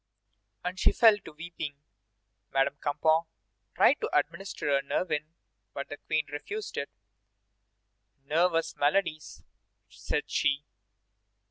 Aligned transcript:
And 0.63 0.79
she 0.79 0.91
fell 0.91 1.19
to 1.19 1.31
weeping. 1.31 1.75
Madame 2.51 2.77
Campan 2.81 3.27
tried 3.75 4.01
to 4.01 4.09
administer 4.17 4.75
a 4.75 4.81
nervine, 4.81 5.27
but 5.75 5.89
the 5.89 5.97
Queen 5.97 6.25
refused 6.31 6.75
it. 6.75 6.89
"Nervous 8.25 8.75
maladies," 8.75 9.43
said 9.89 10.23
she. 10.27 10.65